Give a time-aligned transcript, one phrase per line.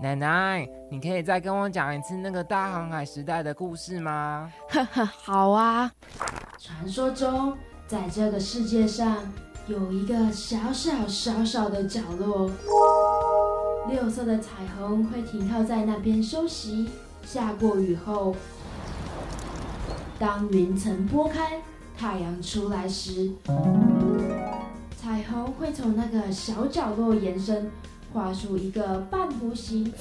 [0.00, 4.48] 奶奶，你可以再跟我讲一次那个大航海时代的故事吗？
[4.68, 5.90] 呵呵，好啊。
[6.56, 7.56] 传说中，
[7.88, 9.16] 在这个世界上
[9.66, 12.48] 有一个小小小小的角落，
[13.90, 16.88] 六色的彩虹会停靠在那边休息。
[17.24, 18.36] 下过雨后，
[20.16, 21.60] 当云层拨开，
[21.98, 23.32] 太阳出来时，
[24.96, 27.68] 彩虹会从那个小角落延伸，
[28.12, 29.92] 画出一个半弧形。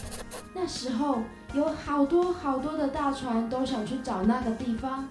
[0.53, 1.19] 那时候
[1.53, 5.07] 有好多好多的大船都想去找那个地方，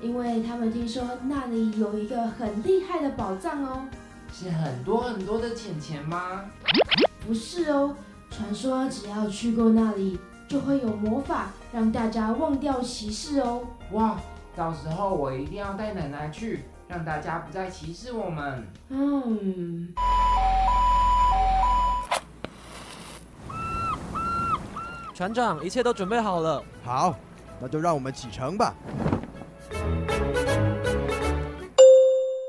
[0.00, 3.84] 因为他们听说那里有一个很厉害的宝藏哦。
[4.32, 6.44] 是很多很多的钱钱吗？
[7.26, 7.94] 不是哦，
[8.30, 10.18] 传说只要去过那里。
[10.48, 13.62] 就会有魔法让大家忘掉歧视哦！
[13.92, 14.20] 哇，
[14.54, 18.66] 到时候我一定要带奶奶去，让大家不再歧视我们。
[18.90, 19.94] 嗯。
[25.14, 26.62] 船长，一切都准备好了。
[26.82, 27.14] 好，
[27.60, 28.74] 那就让我们启程吧。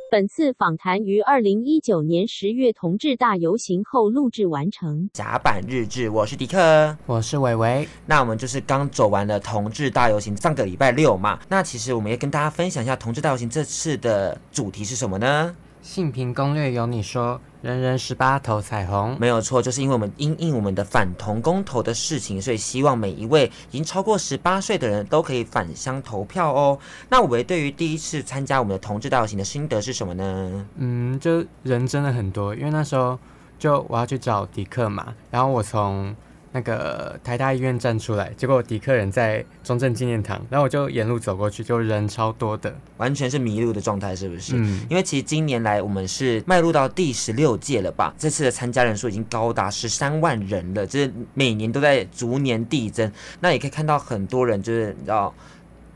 [0.09, 5.09] 本次访谈于二零一九年十月同志大游行后录制完成。
[5.11, 7.88] 甲板日志，我是迪克，我是伟伟。
[8.06, 11.39] 那我们就是刚走完了同志大游行，上个礼拜六嘛。
[11.50, 15.56] 那其实我们也跟大家分享一下同志大游行这次的主题是什么呢？
[15.84, 26.80] 性平攻略有你说，人人十八投彩虹，没有错，就是因为我们因应我们的反同公投的事情，所以希望每一位已经超过十八岁的人都可以返乡投票哦。
[27.09, 30.66] 那我们对于第一次参加我们的同志大游行的心得是什么呢？
[30.78, 33.20] 嗯，就人真的很多，因为那时候
[33.59, 36.16] 就我要去找迪克嘛，然后我从。
[36.54, 44.56] 那个台大医院站出来，结果迪克人在中正纪念堂，然后我就沿路走过去，就人超多的，完全是迷路的状态，是不是？
[44.56, 48.14] 嗯，因为其实今年来我们是迈入到第十六届了吧？
[48.18, 53.12] 这次的参加人数已经高达十三万人了，就是每年都在逐年递增。
[53.40, 55.34] 那也可以看到很多人，就是你知道。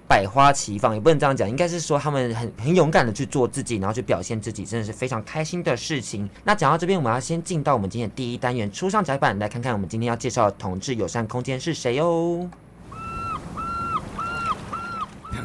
[0.08, 6.30] 百花齐放，也不能这样讲，应该是说他们很很勇敢的去做自己，然后去表现自己，真的是非常开心的事情。
[6.46, 12.50] 那讲到这边，我们要先进到我们今天的第一单元——初上甲板，来看看我们今天要介绍的同志友善空间是谁哦。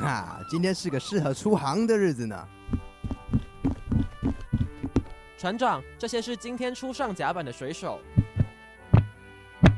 [0.02, 2.48] 啊，今天是个适合出航的日子呢。
[5.36, 8.00] 船长，这些是今天初上甲板的水手。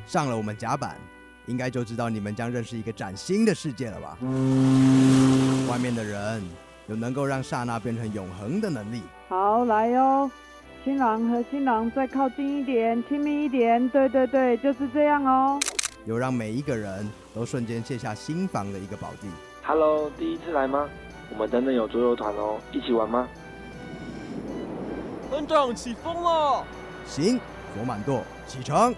[0.07, 0.99] 上了我们甲板。
[1.47, 4.17] 应该就知道你们将认识一个崭新的世界了吧？
[5.69, 6.43] 外面的人
[6.87, 9.03] 有能够让刹那变成永恒的能力。
[9.29, 10.31] 好，来哟，
[10.85, 13.89] 新郎和新郎再靠近一点，亲密一点。
[13.89, 15.61] 对对对，就是这样哦。
[16.07, 19.29] 有让每一个人都瞬间卸下心防的一个宝地。
[19.63, 20.89] Hello，第一次来吗？
[21.31, 23.27] 我们等等有桌游团哦，一起玩吗？
[25.31, 26.65] 班长起风了。
[27.07, 27.41] 行，
[27.75, 28.95] 左满舵，启程。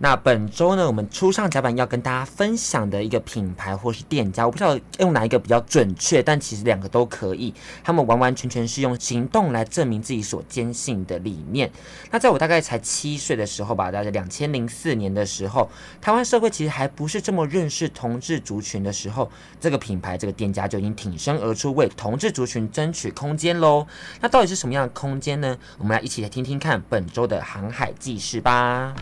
[0.00, 7.52] 那本周呢，我们初上甲板要跟大家分享的一个品牌或是店家，我不知道用哪一个比较准确，但其实两个都可以。
[7.82, 11.68] 他们完完全全是用行动来证明自己所坚信的理念。
[12.12, 15.68] 那在我大概才七岁的时候吧，大概两千零四年的时候，
[16.00, 19.28] 台湾社会其实还不是这么认识同志族群的时候，
[19.58, 23.84] 这个品牌这个店家就已经挺身而出，为同志族群争取空间喽。
[24.20, 25.58] 那到底是什么样的空间呢？
[25.76, 28.94] 我们来一起来听听看本周的航海记事吧。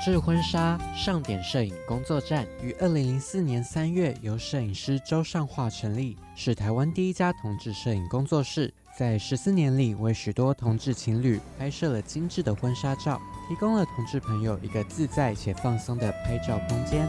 [0.00, 8.72] 制婚纱上点摄影工作站于二零零四年三月由摄影师周尚化成立，是台湾第一家同志摄影工作室。
[8.98, 17.06] 在十四年里，为许多同志情侣拍摄了精致的婚纱照，提供了同志朋友一个自在且放松的拍照空间。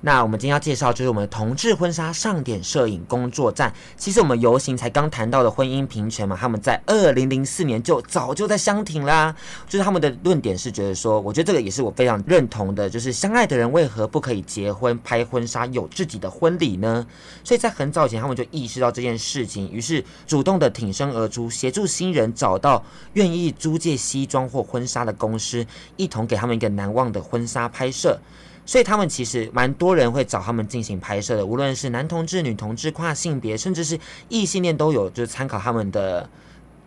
[0.00, 3.72] 那我们今天要介绍就是我们的同志婚纱上点摄影工作站。
[3.96, 9.34] 其实我们游行才刚谈到的婚姻平权嘛，他们在二零零四年就早就在相挺啦。
[9.68, 17.04] 就是他们的论点是觉得说，我觉得这个也是我非常认同的，就是相爱的人为何不可以结婚、拍婚纱、有自己的婚礼呢？
[17.42, 22.84] 所以在很早以前，他们就意识到这件事情，于是主动的挺身而出，协助新人找到
[23.14, 28.20] 愿意租借西装或婚纱的公司，一同给他们一个难忘的婚纱拍摄。
[28.68, 33.98] 所以他们其实蛮多人会找他们进行拍摄的，无论是男同志、女同志、跨性别，甚至是
[34.28, 36.28] 异性恋都有，就是参考他们的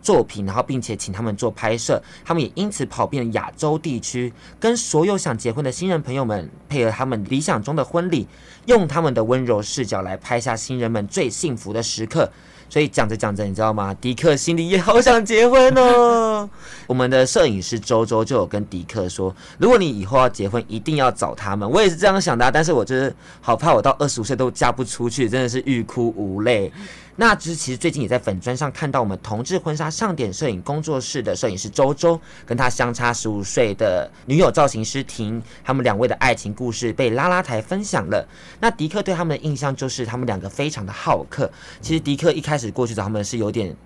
[0.02, 8.26] 作品，然后并且请他们做拍摄，他们也因此跑遍亚洲地区，跟所有想结婚的新人朋友们配合他们理想中的婚礼，
[8.66, 12.28] 用他们的温柔视角来拍下新人们最幸福的时刻。
[12.68, 13.92] 所以讲着讲着，你知道吗？
[14.00, 16.48] 迪克心里也好想结婚哦。
[16.88, 21.70] 我们的摄影师周周就有跟迪克说，如果你以后要结婚，一定要找他们。
[21.70, 26.72] 我也是这样想的，但是我就是好怕我到二十五岁都嫁不出去，真的是欲哭无泪。
[27.16, 38.26] 那其实最近也在粉砖上看到我们同志婚纱上点摄影工作室的摄影师周周，跟他相差十五岁的女友造型师婷，他们两位的爱情故事被拉拉台分享了。
[38.60, 41.50] 那迪克对他们的印象就是他们两个非常的好客。
[41.80, 43.76] 其实迪克一开始过去找他们是有点。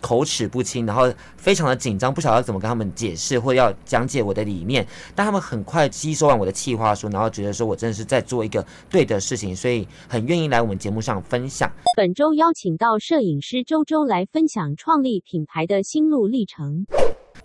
[0.00, 4.86] 口齿不清，然后非常的紧张，不晓得怎么跟他们解释或要讲解我的理念。
[5.14, 11.70] 但他们很快吸收完我的企划书，然后觉得说我真的是在做一个对的事情，所以很愿意来我们节目上分享。
[11.96, 16.86] 本周邀请到摄影师周周来分享创立品牌的心路历程。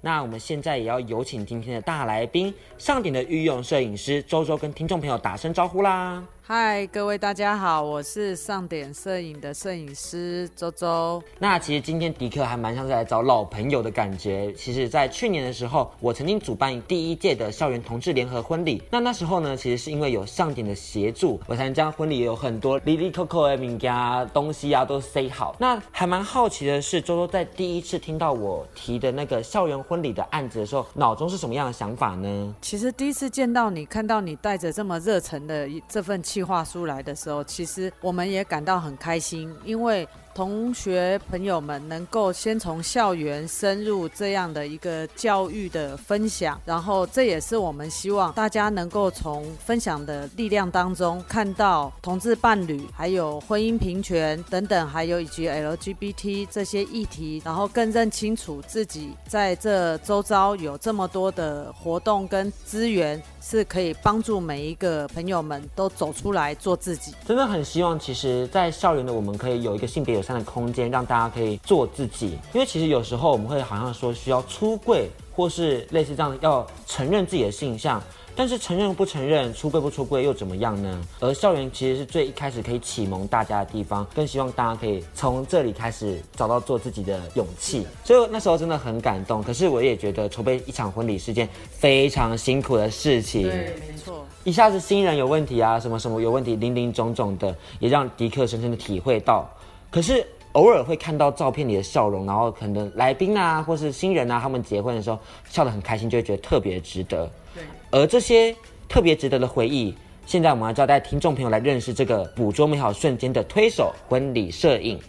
[0.01, 6.23] 那我们现在也要有请今天的大来宾，上点的御用摄影师周周跟听众朋友打声招呼啦。
[6.47, 11.19] 嗨，各位大家好，我是上点摄影的摄影师周周。
[11.39, 14.53] 那其实今天迪克还蛮像是来找老朋友的感觉。
[14.53, 18.83] 其实，在去年的时候，我曾经主办第一届的校园同志联合婚礼。
[18.91, 25.55] 那那时候呢，其实是因为有上点的协助，我才能将婚礼有很多哩哩扣扣的名家东西啊都塞好。
[25.57, 32.55] 那还蛮好奇的是，周周在第一次听到我提的那个校园婚礼的案子的时候，脑中是什么样的想法呢？
[32.61, 36.21] 其实第一次见到你，看到你带着这么热忱的这份。
[36.35, 40.05] 计划书来的时候，其实我们也感到很开心，因为
[40.35, 63.23] 同学朋友们能够先从校园深入这样的一个教育的分享，然后这也是我们希望大家能够从分享的力量当中看到同志伴侣，还有婚姻平权等等，还有以及 LGBT 这些议题，然后更认清楚自己在这周遭有这么多的活动跟资源。
[63.47, 67.13] 是可以帮助每一个朋友们都走出来做自己。
[67.27, 72.37] 真的很希望，其实，在校园的我们可以有一个性别友善的空间，让大家可以做自己。
[72.53, 78.01] 因为其实有时候我们会好像说需要出柜，或是类似这样要承认自己的性向。
[78.37, 81.01] 但是承认不承认，出柜不出柜又怎么样呢？
[81.21, 87.87] 而校园其实是最一开始可以启蒙大家的地方，更希望大家可以从这里开始找到做自己的勇气。
[88.03, 89.41] 所以那时候真的很感动。
[89.41, 93.43] 可是我也觉得筹备一场婚礼是件非常辛苦的事情。
[93.43, 94.25] 对，没错。
[94.43, 99.49] 一下子新人有问题啊，什么什么有问题，零零总总的，也让迪克深深的体会到。
[99.95, 107.31] 可是偶尔会看到照片里的笑容，然后可能来宾啊，或是新人啊，他们结婚的时候笑得很开心，就会觉得特别值得。
[107.53, 108.53] 对而这些
[108.89, 109.95] 特别值得的回忆，
[110.25, 114.99] 现在我们要交代听众朋友来认识这个捕捉美好瞬间的推手婚礼摄影。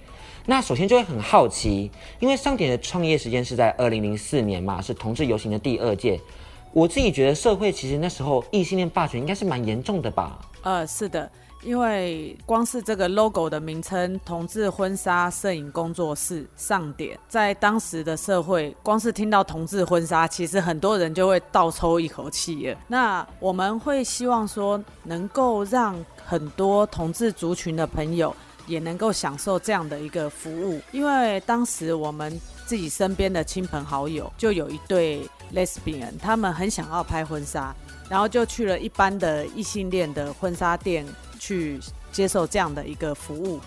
[0.44, 1.90] 那首先就会很好奇，
[2.20, 6.20] 因为上点的创业时间是在二零零四年嘛，是同志游行的第二届。
[6.72, 10.38] 我自己觉得社会其实那时候异性恋霸权应该是蛮严重的吧？
[10.62, 11.28] 呃，是的。
[11.62, 22.78] 因为光是这个 logo 的名称“同志婚纱摄影工作室”上点，在当时的社会，光是听到同志婚纱，其实很多人就会倒抽一口气了。
[22.86, 28.34] 那我们会希望说，能够让很多同志族群的朋友
[28.66, 30.80] 也能够享受这样的一个服务。
[30.92, 37.74] 因为当时我们自己身边的亲朋好友就有一对 lesbian，他们很想要拍婚纱，
[38.08, 41.04] 然后就去了一般的异性恋的婚纱店。
[41.38, 41.78] 去
[42.12, 43.60] 接受这样的一个服务，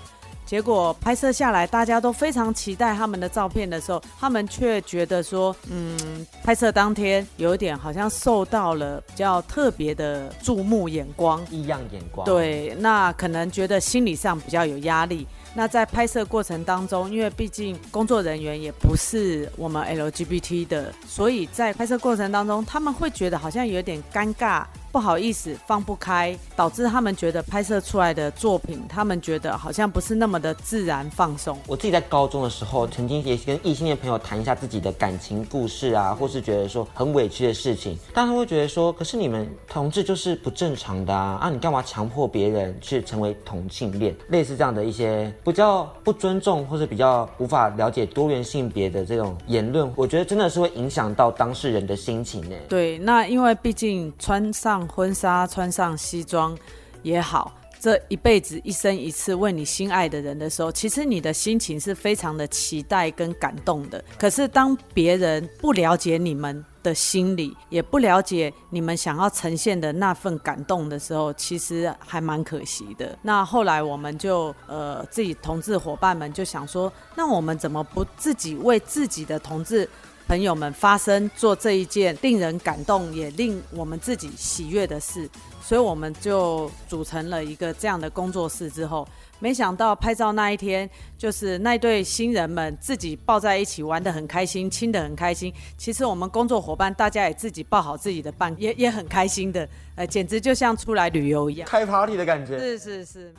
[0.45, 12.25] 结果拍摄下来，大家都非常期待他们的照片的时候，他们却觉得说，嗯，拍摄当天有一点好像受到了比较特别的注目眼光，异样眼光。
[12.25, 15.27] 对，那可能觉得心理上比较有压力。
[15.55, 24.63] 那在拍摄过程当中，因为毕竟工作人员也不是我们 LGBT 的，所以在拍摄过程当中，他们会觉得好像有点尴尬。
[24.91, 31.55] 不好意思，放不开，导致他们觉得拍摄出来的作品，他们觉得好像不是那么的自然放松。
[31.67, 44.15] 我自己在高中的时候，曾经也跟异性恋朋友谈一下自己的感情故事啊，或是觉得说很委屈的事情，但他会觉得说，可是你们同志就是不正常的啊，啊，你干嘛强迫别人去成为同性恋？
[44.29, 52.55] 类似这样的一些比较不尊重，或是比较无法了解多元性别的这种言论，我觉得真的是会影响到当事人的心情呢。
[52.67, 54.78] 对，那因为毕竟穿上。
[54.88, 56.57] 婚纱穿上西装
[57.03, 64.03] 也好，这一辈子一生一次为你心爱的人的时候，其实你的心情是非常的期待跟感动的。
[64.17, 73.17] 可是当别人不了解你们的心理，也不了解你们想要呈现的那份感动的时候，其实还蛮可惜的。
[73.21, 79.89] 那后来我们就呃自己同志伙伴们就想说，那我们怎么不自己为自己的同志
[80.29, 85.27] 朋友们发声，做这一件令人感动也令我们自己喜悦的事？
[85.59, 89.07] 所以我们就组成了一个这样的工作室之后。
[89.39, 95.51] 没想到拍照那一天，就是那对新人们自己抱在一起玩得很开心，亲得很开心。
[95.79, 102.59] 其实我们工作伙伴大家也自己抱好自己的伴，也也很开心的，呃，简直就像出来旅游一样，开 party 的感觉。
[102.59, 103.33] 是是是。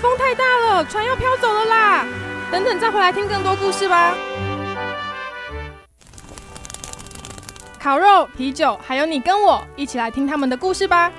[0.00, 2.06] 风太大了，船要飘走了啦！
[2.50, 4.14] 等等再回来听更多故事吧。
[7.78, 11.12] 烤肉、啤酒，还有你跟我一起来听他们的故事吧。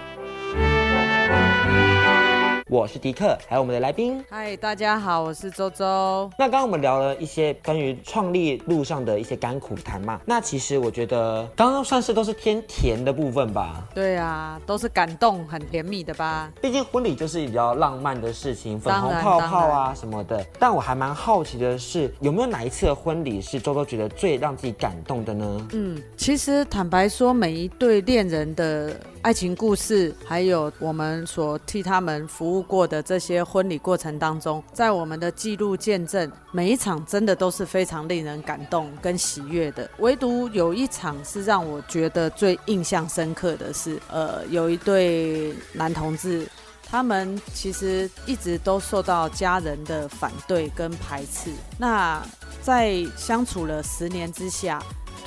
[2.72, 4.24] 我是迪克，还有我们的来宾。
[4.30, 6.32] 嗨，大家好，我是周周。
[6.40, 10.22] 那刚刚我们聊了一些关于创立路上的一些甘苦谈嘛。
[10.26, 13.86] 那其实我觉得刚刚算是都是偏甜的部分吧。
[13.94, 16.50] 对啊，都是感动、很甜蜜的吧。
[16.62, 20.42] 毕竟婚礼就是比较浪漫的事情，粉红泡泡啊什么的。
[20.58, 25.68] 但我还蛮好奇的是，有没有哪一次的婚礼是周周觉得最让自己感动的呢？
[25.74, 39.90] 嗯，其实坦白说，每一对恋人的爱情故事，还有我们所替他们服务过的这些婚礼过程当中，在我们的记录见证，每一场真的都是非常令人感动跟喜悦的。
[40.00, 46.48] 唯独有一场是让我觉得最印象深刻的是，呃，有一对男同志，
[46.84, 51.52] 他们其实一直都受到家人的反对跟排斥。
[51.78, 52.22] 那
[52.62, 54.82] 在相处了十年之下，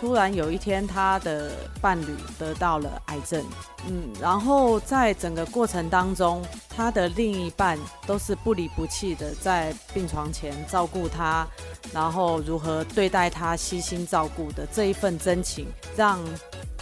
[0.05, 3.43] 突然有一天，他的伴侣得到了癌症，
[3.89, 11.49] 嗯，然后在整个过程当中，他的另一半都是不离不弃的在病床前照顾他，
[11.91, 16.21] 然后如何对待他，悉心照顾的这一份真情，让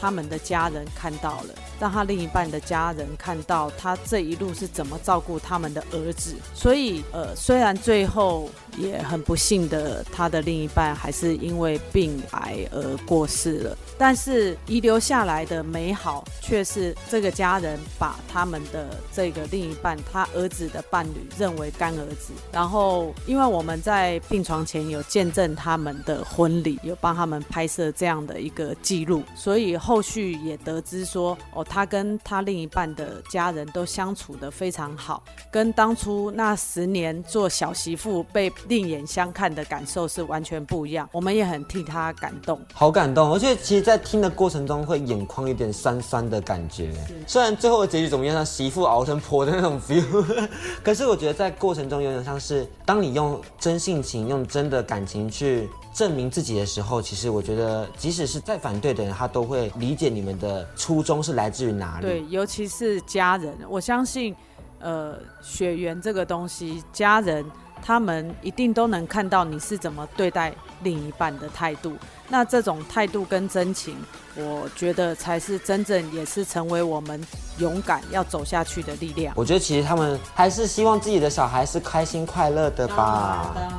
[0.03, 6.35] 他们的家人看到了，让他另一半的家人看到他这一路是怎么照顾他们的儿子。
[6.53, 22.33] 所以，呃，虽然最后也很不幸的，他的另一半还是因为病癌而过世了，但是遗留下来的美好却是这个家人把他们的这个另一半，他儿子的伴侣认为干儿子。
[22.51, 29.92] 然后，因为我们在病床前有见证他们的婚礼，有帮他们拍摄这样的一个记录，所以后。
[29.93, 41.07] 后续也得知说，哦，他跟他另一半的家人都相处得非常好，跟当初那十年做小媳妇被另眼相看的感受是完全不一样。
[41.13, 43.31] 我们也很替他感动，好感动。
[43.35, 46.91] 而且其实，在听的过程中，会眼眶有点酸酸的感觉。
[47.27, 50.49] 虽然最后的结局怎么样，像媳妇熬成婆的那种 feel，
[50.83, 55.69] 可是我觉得在过程中有点像是，当你用真性情、用真的感情去。
[55.93, 62.07] 证明自己的时候，其实我觉得，即使是再反对的人，他都会理解你们的初衷是来自于哪里。
[62.07, 64.35] 对，尤其是家人，我相信，
[64.79, 67.45] 呃，血缘这个东西，家人
[67.85, 71.95] 他们一定都能看到你是怎么对待另一半的态度。
[72.29, 73.97] 那这种态度跟真情，
[74.37, 77.21] 我觉得才是真正也是成为我们
[77.59, 79.35] 勇敢要走下去的力量。
[79.37, 83.53] 我觉得其实他们还是希望自己的小孩是开心快乐的吧。
[83.55, 83.71] 当然，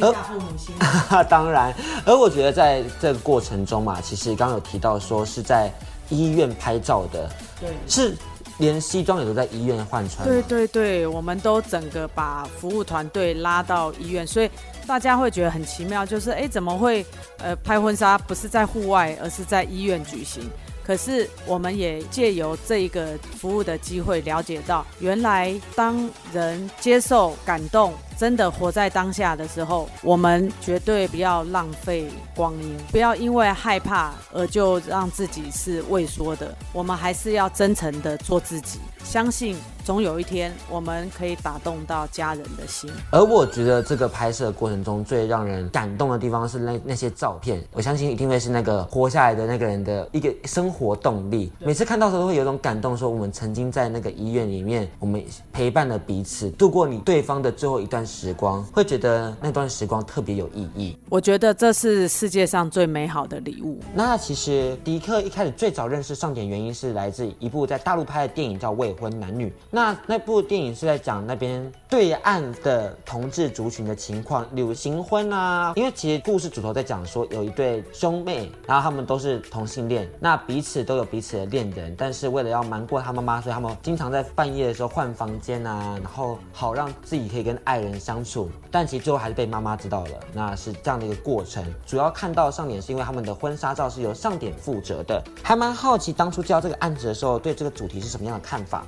[0.00, 0.74] 当然，下父母心。
[1.28, 5.72] 当然，而我觉得在这个过程中嘛，其实刚刚有提到说是在
[6.08, 8.16] 医院拍照的，对，是。
[8.58, 10.26] 连西装也都在医院换穿。
[10.26, 14.50] 对对对，我们都整个把服务团队拉到医院，所以
[14.86, 17.04] 大家会觉得很奇妙，就是哎，怎么会
[17.38, 20.42] 呃拍婚纱不是在户外，而是在医院举行？
[20.84, 27.92] 可是我们也借由这一个服务的机会，了解到原来当人接受感动。
[28.16, 36.54] 真的活在当下的时候，我们绝对不要浪费光阴，不要因为害怕而就让自己是畏缩的。
[36.72, 42.90] 我们还是要真诚的做自己，相信总有一天我们可以打动到家人的心。
[43.10, 51.52] 而我觉得这个拍摄过程中最让人感动的地方是那那些照片，我相信一定会是那个活下来的那个人的一个生活动力。
[51.58, 60.96] 每次看到时候都会有一种感动，说我们曾经在那个医院里面，我们陪伴了彼此，度过你对方的最后一段时光，会觉得那段时光特别有意义。
[61.08, 63.78] 我觉得这是世界上最美好的礼物。
[63.94, 69.48] 那其实迪克一开始最早认识上点原因是来自一部在大陆拍的电影叫《未婚男女》。
[69.70, 75.72] 那那部电影是在讲那边对岸的同志族群的情况，例如行婚啊。
[75.76, 88.50] 因为其实故事主头在讲说有一对兄妹，然后他们都是同性恋，那彼此都有彼此的恋人，但是为了要瞒过他妈妈，所以他们经常在半夜的时候换房间啊，然后好让自己可以跟爱人相处。
[88.70, 91.64] 但其实最后还是被妈妈知道了，那是这样的一个过程。
[91.86, 98.86] 主要看到上点是因为他们的婚纱照是由上点负责的，还蛮好奇当初接到这个案子的时候，对这个主题是什么样的看法？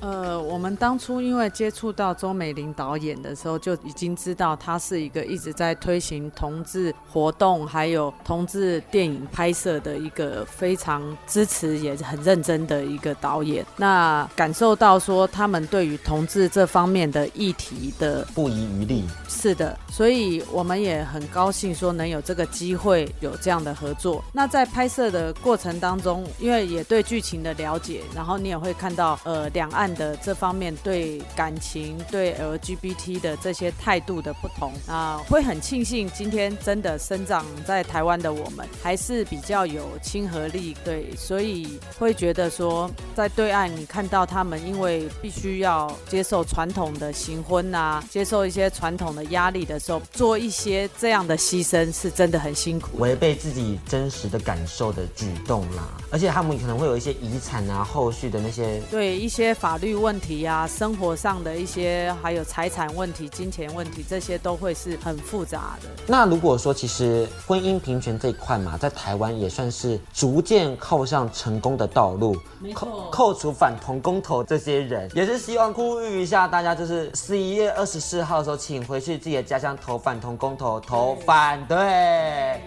[0.00, 13.66] 呃，我们当初因为接触到周美玲导演的时候，就已经知道她是一个一直在推行同志活动，还有同志电影拍摄的一个非常支持也很认真的一个导演。
[13.76, 24.22] 那感受到说他们对于同志这方面的议题的不遗余力，是的，所以我们也很高兴说能有这个机会有这样的合作。
[24.32, 29.87] 那在拍摄的过程当中，因为也对剧情的了解，然后你也会看到呃两岸。
[29.94, 59.77] 的这方面对感情、对 LGBT 的这些态度的不同啊，会很庆幸今天真的生长在台湾的我们还是比较有亲和力，对，所以会觉得说在对岸你看到他们因为必须要接受传统的行婚啊，接受一些传统的压力的时候，做一些这样的牺牲是真的很辛苦，违背自己真实的感受的举动啦，而且他们可能会有一些遗产啊，后续的那些对一些法。
[59.78, 65.88] 法律问题呀、啊，生活上的一些，还有财产问题、金钱问题，这些都会是很复杂的。
[66.04, 72.36] 那如果说其实婚姻平权这一块嘛，在台湾也算是逐渐靠上成功的道路。
[72.74, 82.60] 扣扣除反同公投这些人，也是希望呼吁一下大家，就是十一月二十四号的时候，请回去自己的家乡投反同公投，投反对。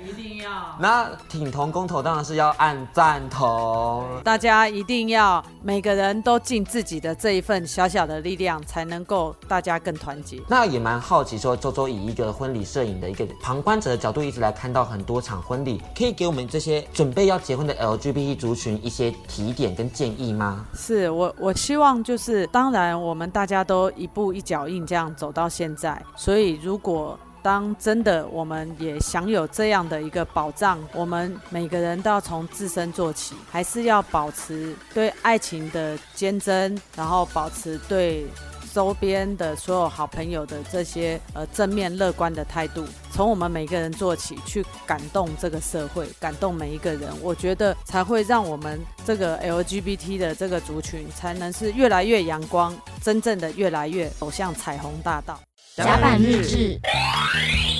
[0.80, 4.06] 那挺同公投当然是要按赞同。
[4.24, 10.42] 大家一定要每个人都尽自己的这一份小小的力量，才能够大家更团结。
[10.48, 20.66] 那也蛮好奇，说周周以一个婚礼摄影的一个旁观者的角度，一直来看到很多场婚礼，可以给我们这些准备要结婚的 LGBT 族群一些提点跟建议吗？
[20.74, 27.18] 是我，我希望就是，当然我们大家都一步一脚印这样走到现在，所以如果。
[27.44, 38.26] 当真的，我们也享有这样的一个保障，我们每个人都要从自身做起，还是要保持对爱情的坚贞，然后保持对
[38.74, 55.40] 周边的所有好朋友的这些呃正面乐观的态度，从我们每个人做起，去感动这个社会，感动每一个人，我觉得才会让我们这个 LGBT 的这个族群，才能是越来越阳光，真正的越来越走向彩虹大道。
[55.78, 56.78] 甲板日志，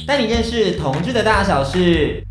[0.08, 2.26] 带你认识同志的大小事。